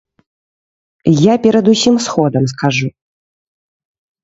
[1.31, 2.87] Я перад усім сходам скажу.